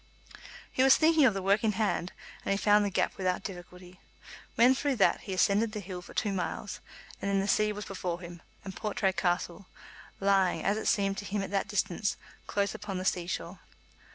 He 0.73 0.81
was 0.81 0.95
thinking 0.97 1.25
of 1.25 1.35
the 1.35 1.43
work 1.43 1.63
in 1.63 1.73
hand, 1.73 2.11
and 2.43 2.49
he 2.51 2.57
found 2.57 2.83
the 2.83 2.89
gap 2.89 3.15
without 3.17 3.43
difficulty. 3.43 3.99
When 4.55 4.73
through 4.73 4.95
that 4.95 5.19
he 5.21 5.33
ascended 5.35 5.73
the 5.73 5.79
hill 5.79 6.01
for 6.01 6.15
two 6.15 6.33
miles, 6.33 6.79
and 7.21 7.29
then 7.29 7.39
the 7.39 7.47
sea 7.47 7.71
was 7.71 7.85
before 7.85 8.19
him, 8.21 8.41
and 8.65 8.75
Portray 8.75 9.13
Castle, 9.13 9.67
lying, 10.19 10.63
as 10.63 10.75
it 10.75 10.87
seemed 10.87 11.19
to 11.19 11.25
him 11.25 11.43
at 11.43 11.51
that 11.51 11.67
distance, 11.67 12.17
close 12.47 12.73
upon 12.73 12.97
the 12.97 13.05
sea 13.05 13.27
shore. 13.27 13.59